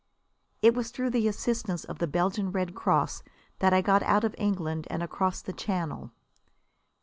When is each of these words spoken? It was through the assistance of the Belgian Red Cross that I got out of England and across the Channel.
It 0.63 0.73
was 0.73 0.89
through 0.89 1.11
the 1.11 1.27
assistance 1.27 1.83
of 1.83 1.99
the 1.99 2.07
Belgian 2.07 2.51
Red 2.51 2.73
Cross 2.73 3.21
that 3.59 3.71
I 3.71 3.83
got 3.83 4.01
out 4.01 4.23
of 4.23 4.33
England 4.39 4.87
and 4.89 5.03
across 5.03 5.43
the 5.43 5.53
Channel. 5.53 6.11